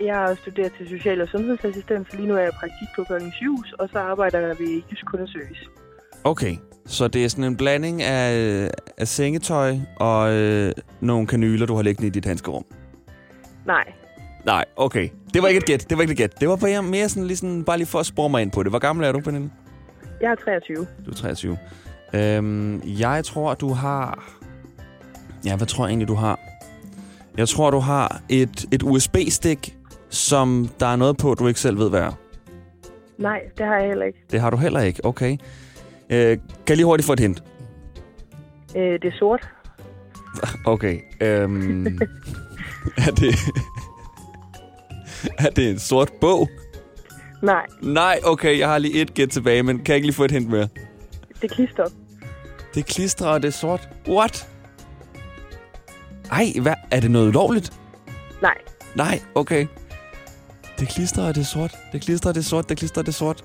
[0.05, 3.05] Jeg har studeret til social- og sundhedsassistent, så lige nu er jeg i praktik på
[3.33, 5.65] Sygehus, og så arbejder jeg ved Jysk Kundeservice.
[6.25, 6.57] Okay,
[6.89, 11.83] så det er sådan en blanding af, af sengetøj og øh, nogle kanyler, du har
[11.83, 12.65] liggende i dit handskerum?
[13.67, 13.93] Nej,
[14.47, 15.09] Nej, okay.
[15.35, 15.87] Det var ikke et gæt.
[15.91, 16.41] Det var ikke et gæt.
[16.41, 18.63] Det var bare mere sådan, lige sådan, bare lige for at spore mig ind på
[18.63, 18.73] det.
[18.73, 19.51] Hvor gammel er du, Pernille?
[20.21, 20.77] jeg er 23.
[21.07, 21.59] Du er 23.
[22.15, 24.33] Øhm, jeg tror, du har...
[25.45, 26.41] Ja, hvad tror jeg egentlig, du har?
[27.37, 29.77] Jeg tror, du har et, et USB-stik,
[30.09, 32.13] som der er noget på, du ikke selv ved, hvad er.
[33.19, 34.19] Nej, det har jeg heller ikke.
[34.31, 35.05] Det har du heller ikke.
[35.05, 35.37] Okay.
[36.11, 37.43] Øh, kan lige hurtigt få et hint?
[38.77, 39.49] Øh, det er sort.
[40.67, 41.01] Okay.
[41.21, 41.87] Øhm,
[43.07, 43.35] er det...
[45.39, 46.49] er det en sort bog?
[47.43, 50.25] Nej, Nej, okay, jeg har lige et gæt tilbage, men kan jeg ikke lige få
[50.25, 50.69] et hint mere?
[51.43, 51.85] det er klister.
[52.75, 53.89] Det er klistret, og det er sort.
[54.09, 54.49] What?
[56.31, 56.75] Ej, hvad?
[56.91, 57.73] Er det noget ulovligt?
[58.43, 58.55] Nej,
[58.95, 59.67] Nej, okay.
[60.79, 61.75] Det klistrer, og det er sort.
[61.93, 62.69] Det klistrer, og det er sort.
[62.69, 63.45] Det klistrer, og det er sort.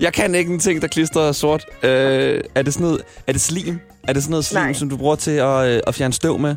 [0.00, 1.66] Jeg kan ikke en ting, der klistrer og er sort.
[1.82, 3.02] Øh, er det sådan noget...
[3.26, 3.78] Er det slim?
[4.08, 4.72] Er det sådan noget slim, Nej.
[4.72, 6.56] som du bruger til at, øh, at fjerne støv med?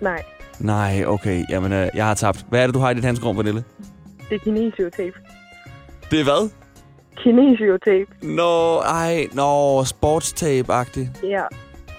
[0.00, 0.22] nej.
[0.60, 1.44] Nej, okay.
[1.50, 2.46] Jamen, øh, jeg har tabt.
[2.48, 3.64] Hvad er det, du har i dit handskerum, Pernille?
[4.30, 5.12] Det er kinesiotape.
[6.10, 6.50] Det er hvad?
[7.16, 8.26] Kinesiotape.
[8.36, 11.26] Nå, ej, nå, sportstape-agtigt.
[11.28, 11.42] Ja,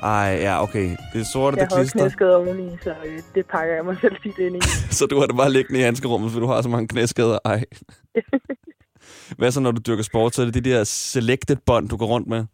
[0.04, 0.90] Ej, ja, okay.
[1.14, 2.00] Det er sort, og jeg det har også klister.
[2.00, 4.60] knæskader oveni, så øh, det pakker jeg mig selv tit ind i.
[5.00, 7.40] Så du har det bare liggende i handskerummet, for du har så mange knæskader.
[7.46, 7.64] Ej.
[9.38, 10.36] Hvad så, når du dyrker sport?
[10.36, 12.46] Så er det de der selected bånd, du går rundt med?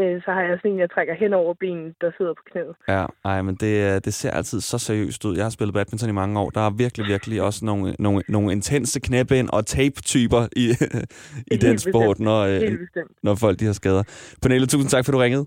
[0.00, 2.74] Øh, så har jeg sådan en, jeg trækker hen over benet, der sidder på knæet.
[2.88, 5.36] Ja, ej, men det, er- det ser altid så seriøst ud.
[5.36, 6.50] Jeg har spillet badminton i mange år.
[6.50, 10.68] Der er virkelig, virkelig også nogle, nogle, nogle intense knæbind og tape-typer i,
[11.54, 12.24] i den sport, bestemt.
[12.24, 12.78] når, øh,
[13.22, 14.02] når folk de har skader.
[14.42, 15.46] Pernille, tusind tak, for du ringede.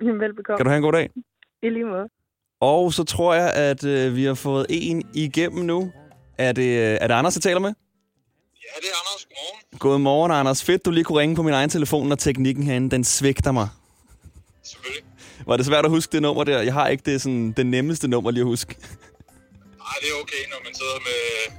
[0.22, 0.56] Velbekomme.
[0.56, 1.10] Kan du have en god dag?
[1.62, 2.08] I lige måde.
[2.60, 5.92] Og så tror jeg, at øh, vi har fået en igennem nu.
[6.38, 7.72] Er det, øh, er det Anders, jeg taler med?
[8.74, 9.26] Ja, det er Anders.
[9.28, 9.78] Godmorgen.
[9.78, 10.64] Godmorgen, Anders.
[10.64, 13.68] Fedt, du lige kunne ringe på min egen telefon, når teknikken herinde, den svigter mig.
[14.64, 15.02] Selvfølgelig.
[15.46, 16.62] Var det svært at huske det nummer der?
[16.62, 18.74] Jeg har ikke det, sådan, det nemmeste nummer lige at huske.
[18.78, 21.52] Nej, det er okay, når man sidder med,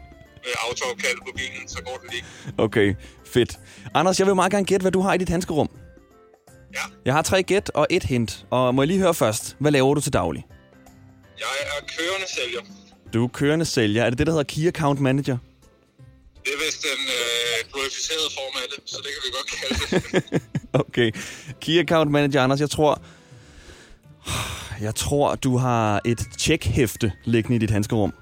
[0.44, 2.24] med autoopkald på bilen, så går det lige.
[2.58, 2.96] Okay,
[3.26, 3.60] fedt.
[3.94, 5.70] Anders, jeg vil meget gerne gætte, hvad du har i dit handskerum.
[6.74, 8.46] Ja, Jeg har tre gæt og et hint.
[8.50, 10.46] Og må jeg lige høre først, hvad laver du til daglig?
[11.40, 12.60] jeg er kørende sælger.
[13.14, 14.04] Du er kørende sælger.
[14.04, 15.38] Er det det, der hedder Key Account Manager?
[16.46, 19.76] Det er vist den øh, glorificerede form af det, så det kan vi godt kalde
[20.32, 20.42] det.
[20.88, 21.12] Okay.
[21.62, 23.02] Key Account Manager, Anders, jeg tror...
[24.82, 28.14] Jeg tror, du har et tjekhæfte liggende i dit handskerum.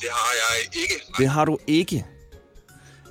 [0.00, 0.94] det har jeg ikke.
[1.08, 2.04] Nej, Det har du ikke.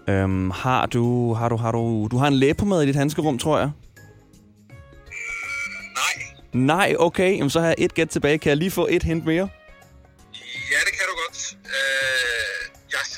[0.08, 3.60] Øhm, har du, har du, har du, du har en læbepomade i dit handskerum, tror
[3.60, 3.72] jeg.
[5.96, 6.14] nej.
[6.54, 7.38] Nej, okay.
[7.38, 8.38] Jamen, så har jeg et gæt tilbage.
[8.38, 9.50] Kan jeg lige få et hint mere?
[10.72, 11.58] Ja, det kan du godt.
[11.66, 12.29] Øh,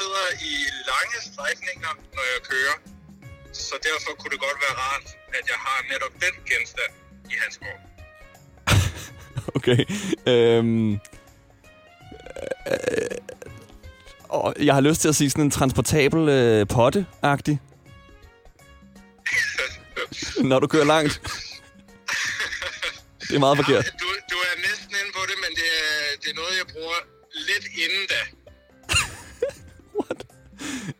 [0.02, 0.54] sidder i
[0.92, 2.76] lange strækninger, når jeg kører.
[3.54, 5.06] Så derfor kunne det godt være rart,
[5.38, 6.92] at jeg har netop den genstand
[7.34, 7.80] i hans rum.
[9.56, 9.86] Okay.
[10.28, 10.98] Øhm, øh,
[14.30, 17.60] og jeg har lyst til at sige sådan en transportabel øh, potte-agtig.
[20.50, 21.22] Når du kører langt.
[23.28, 23.86] Det er meget forkert.
[23.86, 24.11] Du, du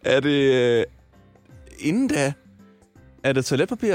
[0.06, 0.54] Er det...
[0.54, 0.86] Øh,
[1.80, 2.34] inden da...
[3.24, 3.88] Er det toiletpapir?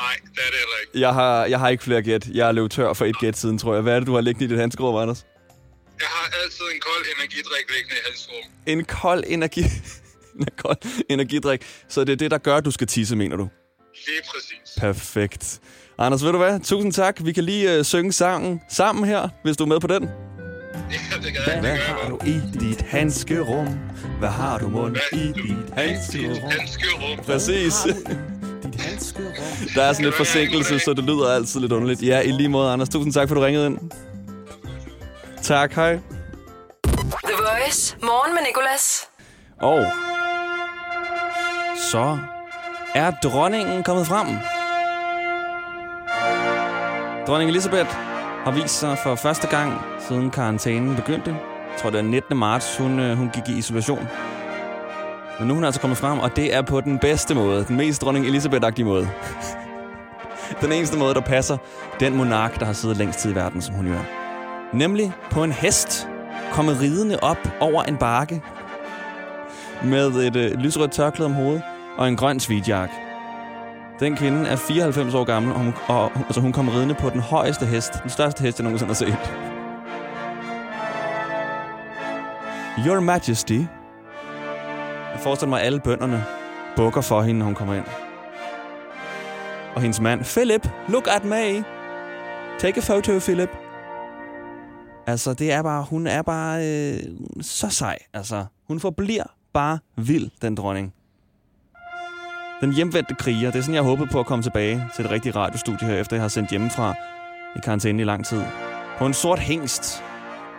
[0.00, 1.00] Nej, det er det heller ikke.
[1.00, 2.28] Jeg har, jeg har ikke flere gæt.
[2.28, 3.82] Jeg er løbet tør for et gæt siden, tror jeg.
[3.82, 5.26] Hvad er det, du har liggende i dit handskerum, Anders?
[6.00, 8.44] Jeg har altid en kold energidrik liggende i halsrum.
[8.66, 9.64] En kold energi...
[10.40, 10.76] en kold
[11.08, 11.66] energidrik.
[11.88, 13.48] Så det er det, der gør, at du skal tisse, mener du?
[14.06, 14.78] Lige præcis.
[14.78, 15.60] Perfekt.
[15.98, 16.60] Anders, ved du hvad?
[16.60, 17.16] Tusind tak.
[17.24, 20.08] Vi kan lige øh, synge sangen sammen her, hvis du er med på den.
[20.74, 21.60] Ja, det kan jeg.
[21.60, 22.10] Hvad Det gør har jeg.
[22.10, 23.78] du i dit handskerum?
[24.18, 25.56] Hvad har du mund i dit?
[25.76, 26.18] Danske
[26.94, 27.24] rum.
[27.26, 27.74] Præcis.
[29.74, 32.02] Der er sådan lidt forsinkelse, så det lyder altid lidt underligt.
[32.02, 32.88] Ja, i lige måde, Anders.
[32.88, 33.78] Tusind tak, for du ringede ind.
[35.42, 35.98] Tak, hej.
[37.24, 37.96] The Voice.
[38.02, 39.00] Morgen med Nicolas.
[39.60, 39.86] Og
[41.92, 42.18] så
[42.94, 44.26] er dronningen kommet frem.
[47.26, 47.96] Dronning Elisabeth
[48.44, 49.72] har vist sig for første gang
[50.08, 51.30] siden karantænen begyndte.
[51.30, 52.36] Jeg tror, det er 19.
[52.36, 54.08] marts, hun, øh, hun gik i isolation.
[55.38, 57.64] Men nu er hun altså kommet frem, og det er på den bedste måde.
[57.64, 59.08] Den mest dronning Elisabeth-agtige måde.
[60.62, 61.56] den eneste måde, der passer
[62.00, 64.00] den monark, der har siddet længst tid i verden, som hun gør.
[64.72, 66.08] Nemlig på en hest,
[66.52, 68.42] komme ridende op over en bakke
[69.84, 71.62] med et øh, lysrødt tørklæde om hovedet
[71.96, 72.90] og en grøn svidjak.
[74.00, 77.20] Den kvinde er 94 år gammel, og hun, og, altså, hun kom ridende på den
[77.20, 77.92] højeste hest.
[78.02, 79.18] Den største hest, jeg nogensinde har set.
[82.86, 83.60] Your Majesty.
[85.12, 86.24] Jeg forestiller mig, at alle bønderne
[86.76, 87.84] bukker for hende, når hun kommer ind.
[89.74, 91.64] Og hendes mand, Philip, look at me.
[92.58, 93.50] Take a photo, Philip.
[95.06, 96.98] Altså, det er bare, hun er bare øh,
[97.40, 97.98] så sej.
[98.14, 100.94] Altså, hun forbliver bare vild, den dronning.
[102.64, 105.32] Den hjemvendte kriger, det er sådan, jeg håbede på at komme tilbage til det rigtige
[105.36, 106.94] radiostudie her, efter jeg har sendt hjemmefra
[107.56, 108.42] i karantæne i lang tid.
[108.98, 110.02] På en sort hængst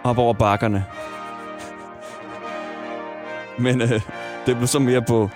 [0.04, 0.86] op over bakkerne.
[3.60, 4.02] Men øh,
[4.46, 5.30] det blev så mere på,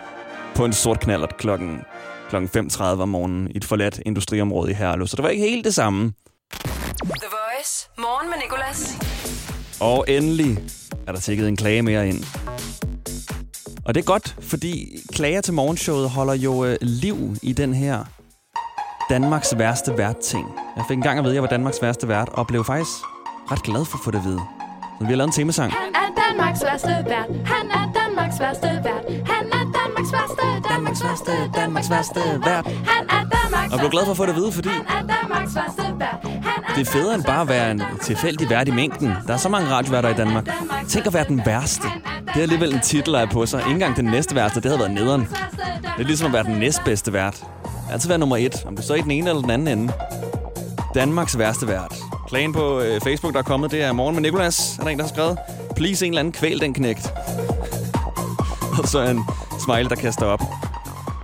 [0.55, 1.82] på en sort knallert klokken,
[2.29, 5.08] klokken 5.30 om morgenen i et forladt industriområde i Herlev.
[5.08, 6.13] Så det var ikke helt det samme.
[7.01, 7.89] The Voice.
[7.97, 8.97] Morgen med Nicolas.
[9.82, 10.58] Og endelig
[11.08, 12.23] er der tækket en klage mere ind.
[13.89, 18.04] Og det er godt, fordi klager til morgenshowet holder jo øh, liv i den her
[19.10, 20.45] Danmarks værste vært-ting.
[20.78, 22.91] Jeg fik engang at vide, at jeg var Danmarks værste vært, og blev faktisk
[23.52, 24.41] ret glad for at få det at vide.
[24.99, 25.71] Så vi har lavet en temasang.
[25.71, 27.30] Han er Danmarks værste vært.
[27.45, 29.04] Han er Danmarks værste vært.
[29.34, 32.65] Han er Danmarks værste, Danmarks værste, Danmarks værste vært.
[32.65, 35.15] Han er Danmarks Og blev glad for at få det at vide, fordi Han er
[35.15, 36.19] Danmarks værste vært.
[36.75, 39.12] Det er federe end bare at være en tilfældig vært i mængden.
[39.28, 40.45] Der er så mange radioværter i Danmark.
[40.88, 41.88] Tænk at være den værste.
[42.34, 43.60] Det er alligevel en titel, der er på sig.
[43.60, 45.22] Ikke engang den næste værste, det havde været nederen.
[45.98, 47.44] Det er ligesom at være den næstbedste vært.
[47.92, 49.94] Altid være nummer et, om du så er i den ene eller den anden ende.
[50.96, 51.96] Danmarks værste vært.
[52.28, 54.78] Klagen på øh, Facebook, der er kommet, det er Morgen med Nikolas.
[54.80, 55.38] Er der en, der har skrevet?
[55.76, 57.13] Please en eller anden kvæl den knægt.
[58.82, 59.24] Og så en
[59.60, 60.42] smile, der kaster op.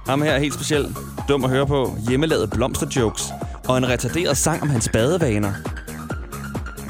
[0.08, 0.98] Ham her er helt specielt
[1.30, 1.96] dum at høre på.
[2.10, 3.24] Hjemmelavede blomsterjokes.
[3.68, 5.54] Og en retarderet sang om hans badevaner.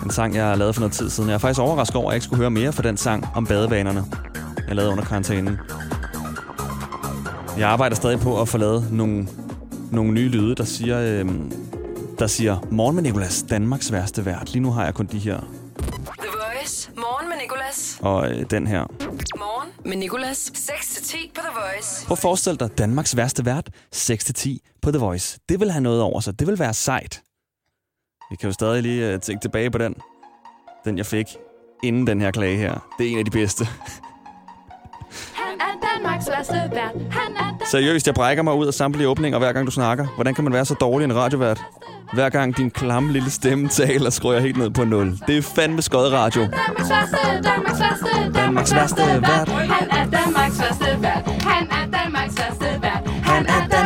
[0.05, 1.29] En sang, jeg har lavet for noget tid siden.
[1.29, 3.45] Jeg er faktisk overrasket over, at jeg ikke skulle høre mere for den sang om
[3.47, 4.05] badevanerne.
[4.67, 5.57] Jeg lavede under karantænen.
[7.57, 9.27] Jeg arbejder stadig på at få lavet nogle,
[9.91, 11.51] nogle nye lyde, der siger, øhm,
[12.19, 14.53] der siger, Morgen med Nicolas, Danmarks værste vært.
[14.53, 15.37] Lige nu har jeg kun de her.
[15.37, 16.89] The Voice.
[16.95, 17.99] Morgen med Nicolas.
[18.01, 18.85] Og øh, den her.
[19.37, 20.51] Morgen med Nicolas.
[20.55, 22.05] 6-10 på The Voice.
[22.05, 25.39] Prøv at forestille dig Danmarks værste vært, 6-10 på The Voice.
[25.49, 26.39] Det vil have noget over sig.
[26.39, 27.21] Det vil være sejt.
[28.35, 29.95] Vi kan jo stadig lige øh, tænke tilbage på den.
[30.85, 31.25] Den, jeg fik
[31.83, 32.73] inden den her klage her.
[32.99, 33.65] Det er en af de bedste.
[35.33, 36.95] Han er Danmarks værste vært.
[37.11, 40.07] Han er Danmarks Seriøst, jeg brækker mig ud af samtlige åbninger, hver gang du snakker.
[40.15, 41.61] Hvordan kan man være så dårlig en radiovært?
[42.13, 45.19] Hver gang din klamme lille stemme taler, skruer jeg helt ned på 0.
[45.27, 46.41] Det er fandme skød radio.
[46.41, 49.49] Danmarks værste, Danmarks værste, Danmarks værste vært.
[49.49, 51.14] Han er Danmarks værste vært.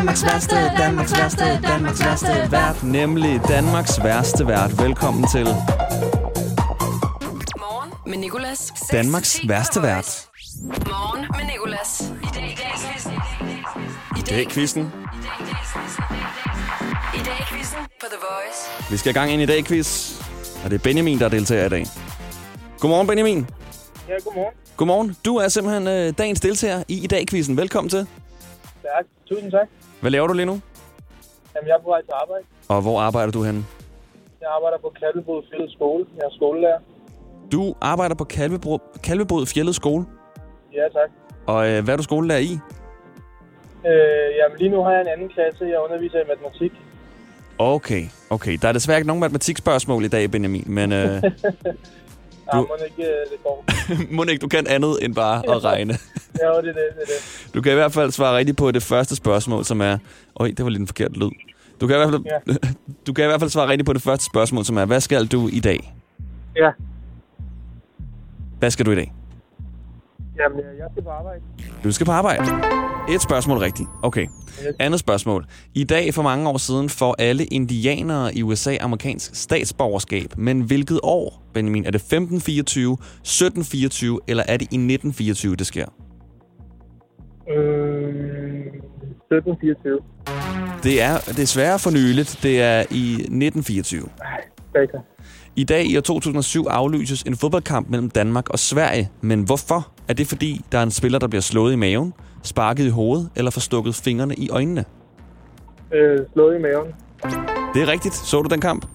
[0.09, 2.83] Danmarks værste, Danmarks værste, Danmarks værste vært.
[2.83, 4.81] Nemlig Danmarks værste vært.
[4.83, 5.45] Velkommen til
[7.57, 8.59] Morgen med Nicolas.
[8.59, 10.27] 6-10 Danmarks værste vært.
[10.65, 12.01] Morgen med Nicolas.
[12.23, 13.13] I dag i dag quizzen.
[14.17, 14.91] I Det er quizzen.
[17.15, 18.91] I dag i quizzen på The Voice.
[18.91, 20.19] Vi skal i gang ind i dag quiz.
[20.63, 21.85] Og det er Benjamin, der deltager i dag.
[22.79, 23.47] Godmorgen, Benjamin.
[24.07, 24.53] Ja, godmorgen.
[24.77, 25.15] Godmorgen.
[25.25, 27.57] Du er simpelthen øh, dagens deltager i i dag quizzen.
[27.57, 28.07] Velkommen til.
[28.83, 29.05] Tak.
[29.27, 29.67] Tusind tak.
[30.01, 30.61] Hvad laver du lige nu?
[31.55, 32.43] Jamen, jeg er på vej til arbejde.
[32.67, 33.65] Og hvor arbejder du henne?
[34.41, 36.05] Jeg arbejder på Kalvebod Fælles Skole.
[36.17, 36.79] Jeg er skolelærer.
[37.51, 40.05] Du arbejder på Kalvebro, Kalvebrod Fjellet Skole.
[40.73, 41.09] Ja, tak.
[41.47, 42.53] Og øh, hvad er du skolelærer i?
[43.89, 45.65] Øh, jamen, lige nu har jeg en anden klasse.
[45.65, 46.71] Jeg underviser i matematik.
[47.57, 48.57] Okay, okay.
[48.61, 51.23] Der er desværre ikke nogen matematikspørgsmål i dag, Benjamin, men øh,
[52.53, 53.65] Ja, Du- må ikke øh, det går.
[54.15, 55.93] Må ikke, du kan andet end bare at regne.
[56.41, 57.51] Ja, det er det, det er det.
[57.53, 59.97] Du kan i hvert fald svare rigtigt på det første spørgsmål, som er...
[60.39, 61.29] Øj, det var lidt en forkert lyd.
[61.81, 62.57] Du kan, i hvert fald,
[63.07, 65.25] du kan i hvert fald svare rigtigt på det første spørgsmål, som er, hvad skal
[65.27, 65.93] du i dag?
[66.55, 66.69] Ja.
[68.59, 69.13] Hvad skal du i dag?
[70.39, 71.41] Jamen, øh, jeg skal på arbejde.
[71.83, 72.43] Du skal på arbejde.
[73.09, 73.89] Et spørgsmål rigtigt.
[74.03, 74.27] Okay.
[74.79, 75.45] Andet spørgsmål.
[75.73, 80.37] I dag for mange år siden får alle indianere i USA amerikansk statsborgerskab.
[80.37, 81.85] Men hvilket år, Benjamin?
[81.85, 85.85] Er det 1524, 1724 eller er det i 1924, det sker?
[87.49, 88.09] Øh,
[89.31, 89.99] 1724.
[90.83, 92.39] Det er desværre for nyligt.
[92.43, 94.09] Det er i 1924.
[94.73, 94.97] Data.
[95.55, 99.09] I dag i år 2007 aflyses en fodboldkamp mellem Danmark og Sverige.
[99.21, 99.98] Men hvorfor?
[100.09, 103.29] Er det fordi, der er en spiller, der bliver slået i maven, sparket i hovedet
[103.35, 104.85] eller får stukket fingrene i øjnene?
[105.93, 106.87] Øh, slået i maven.
[107.73, 108.15] Det er rigtigt.
[108.15, 108.85] Så du den kamp?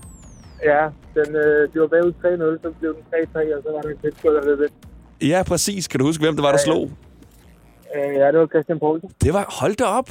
[0.65, 0.83] Ja,
[1.15, 3.99] den, øh, de var bagud 3-0, så blev den 3-3, og så var der en
[3.99, 4.69] tilskud, der blev ved.
[5.23, 5.89] Ja, præcis.
[5.89, 6.91] Kan du huske, hvem det var, der slog?
[7.97, 9.11] Øh, ja, det var Christian Poulsen.
[9.23, 9.47] Det var...
[9.61, 10.11] Hold da op!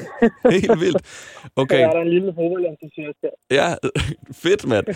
[0.50, 1.02] Helt vildt.
[1.56, 3.28] Okay, er der en lille fodboldentusiast der.
[3.50, 3.74] ja,
[4.44, 4.86] fedt, mand.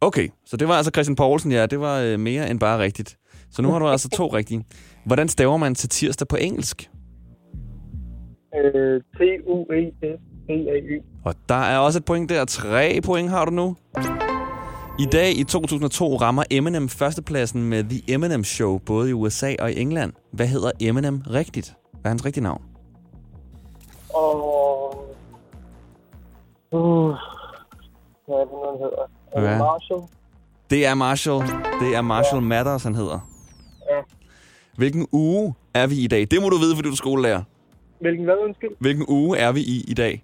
[0.00, 1.66] Okay, så det var altså Christian Poulsen, ja.
[1.66, 3.16] Det var øh, mere end bare rigtigt.
[3.50, 4.64] Så nu har du altså to rigtige.
[5.04, 6.90] Hvordan staver man til tirsdag på engelsk?
[8.56, 11.02] Øh, T-U-E-S-E-A-Y.
[11.24, 12.44] Og der er også et point der.
[12.44, 13.76] Tre point har du nu.
[14.98, 19.72] I dag i 2002 rammer Eminem førstepladsen med The Eminem Show, både i USA og
[19.72, 20.12] i England.
[20.32, 21.74] Hvad hedder Eminem rigtigt?
[21.92, 22.62] Hvad er hans rigtige navn?
[24.14, 25.06] Og...
[26.72, 27.08] Uh,
[28.26, 29.02] hvad er det, han hedder?
[29.32, 29.58] Er Ja.
[29.58, 30.02] Marshall?
[30.70, 31.40] Det er Marshall.
[31.80, 33.28] Det er Marshall Matters, han hedder.
[34.76, 36.26] Hvilken uge er vi i dag?
[36.30, 37.42] Det må du vide, fordi du er skolelærer.
[38.00, 38.70] Hvilken hvad, undskyld?
[38.80, 40.22] Hvilken uge er vi i i dag?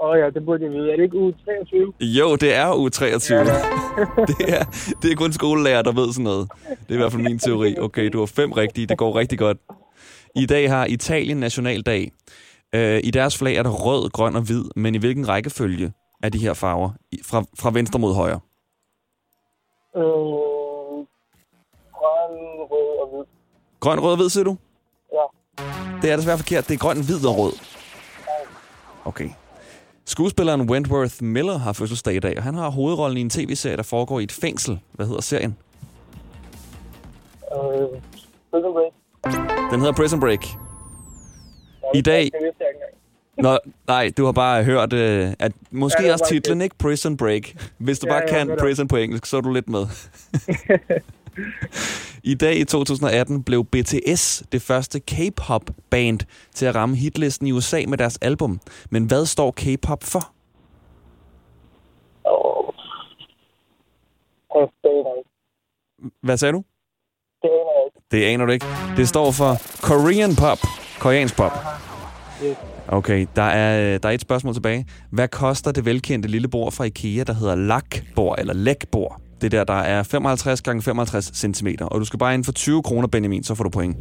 [0.00, 0.92] Åh oh, ja, det burde jeg vide.
[0.92, 1.92] Er det ikke uge 23?
[2.00, 3.38] Jo, det er uge 23.
[3.38, 3.44] Ja,
[4.30, 4.64] det, er,
[5.02, 6.48] det er kun skolelærer, der ved sådan noget.
[6.68, 7.78] Det er i hvert fald min teori.
[7.78, 8.86] Okay, du har fem rigtige.
[8.86, 9.58] Det går rigtig godt.
[10.36, 12.12] I dag har Italien nationaldag.
[12.74, 16.28] Øh, I deres flag er der rød, grøn og hvid, men i hvilken rækkefølge er
[16.28, 16.90] de her farver?
[17.24, 18.40] Fra, fra venstre mod højre.
[19.96, 20.02] Øh,
[21.98, 22.36] grøn,
[22.70, 23.35] rød og hvid.
[23.80, 24.56] Grøn, rød og hvid, siger du?
[25.12, 25.64] Ja.
[26.02, 26.68] Det er desværre forkert.
[26.68, 27.52] Det er grøn, hvid og rød.
[29.04, 29.28] Okay.
[30.04, 33.82] Skuespilleren Wentworth Miller har fødselsdag i dag, og han har hovedrollen i en tv-serie, der
[33.82, 34.80] foregår i et fængsel.
[34.92, 35.56] Hvad hedder serien?
[37.52, 37.58] Øh,
[38.50, 38.92] Prison Break.
[39.70, 40.46] Den hedder Prison Break.
[41.94, 42.30] I dag-.
[43.38, 46.76] Nå, nej, du har bare hørt, øh, at måske Ja, også titlen, ikke?
[46.78, 47.42] Prison Break.
[47.78, 49.86] Hvis du Ja, bare kan prison på engelsk, så er du lidt med.
[52.26, 56.18] I dag i 2018 blev BTS det første K-pop-band
[56.54, 58.60] til at ramme hitlisten i USA med deres album.
[58.90, 60.32] Men hvad står K-pop for?
[62.24, 62.74] Oh.
[66.22, 66.64] Hvad sagde du?
[67.42, 68.00] Det aner jeg ikke.
[68.10, 68.66] Det aner du ikke.
[68.96, 70.58] Det står for Korean Pop.
[71.00, 71.52] Koreansk pop.
[72.44, 72.56] Yes.
[72.88, 74.86] Okay, der er, der er et spørgsmål tilbage.
[75.10, 79.20] Hvad koster det velkendte lille bord fra IKEA, der hedder lakbord eller lækbord?
[79.40, 81.66] Det der, der er 55 gange 55 cm.
[81.80, 83.96] Og du skal bare ind for 20 kroner, Benjamin, så får du point.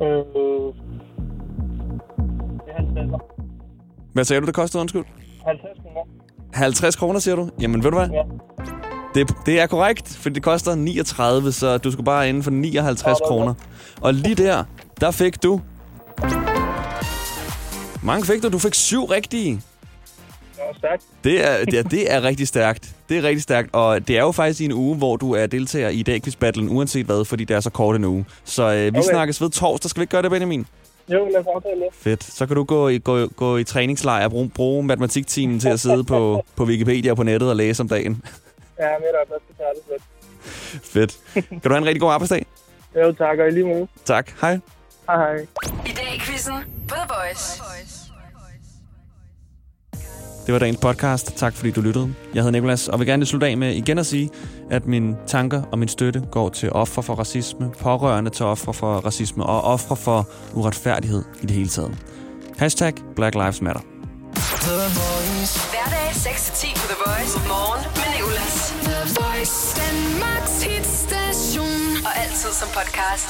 [0.00, 0.24] Øh, det
[2.68, 3.22] er 50.
[4.12, 5.04] Hvad sagde du, det kostede, undskyld?
[5.46, 6.00] 50 kroner.
[6.52, 7.50] 50 kroner, siger du?
[7.60, 8.08] Jamen, ved du hvad?
[8.08, 8.22] Ja.
[9.14, 13.18] Det, det er korrekt, for det koster 39, så du skal bare ind for 59
[13.18, 13.28] Sådan.
[13.28, 13.54] kroner.
[14.00, 14.64] Og lige der,
[15.00, 15.60] der fik du...
[18.02, 18.48] Mange fik du.
[18.48, 19.60] Du fik syv rigtige.
[20.78, 21.02] Stærkt.
[21.24, 22.94] Det er, det, er, det er rigtig stærkt.
[23.08, 25.46] Det er rigtig stærkt, og det er jo faktisk i en uge, hvor du er
[25.46, 28.24] deltager i dag battlen uanset hvad, fordi det er så kort en uge.
[28.44, 29.02] Så øh, vi okay.
[29.02, 29.90] Snakkes ved torsdag.
[29.90, 30.66] Skal vi ikke gøre det, Benjamin?
[31.08, 31.88] Jo, lad os aftale det.
[31.92, 32.24] Fedt.
[32.24, 35.80] Så kan du gå i, gå, gå i træningslejr og bruge, bruge matematiktimen til at
[35.80, 38.22] sidde på, på Wikipedia og på nettet og læse om dagen.
[38.80, 39.30] Ja, med dig.
[39.30, 40.84] Jeg skal tage det lidt.
[40.84, 41.18] Fedt.
[41.34, 42.46] Kan du have en rigtig god arbejdsdag?
[42.96, 43.38] Jo, tak.
[43.38, 43.86] Og i lige måde.
[44.04, 44.30] Tak.
[44.40, 44.58] Hej.
[45.06, 45.46] Hej, hej.
[45.86, 46.54] I dag i quizzen
[46.88, 48.01] på The Voice.
[50.46, 51.36] Det var dagens podcast.
[51.36, 52.14] Tak fordi du lyttede.
[52.34, 54.30] Jeg hedder Nikolas, og vil gerne slutte af med igen at sige,
[54.70, 58.94] at mine tanker og min støtte går til ofre for racisme, pårørende til ofre for
[58.94, 61.98] racisme og ofre for uretfærdighed i det hele taget.
[62.58, 63.80] Hashtag Black Lives Matter.
[65.72, 67.38] Hverdag 6-10 på The Voice.
[67.48, 68.74] Morgen med Nicolas.
[68.88, 69.80] The Voice.
[69.80, 72.06] Danmarks hitstation.
[72.06, 73.28] Og altid som podcast.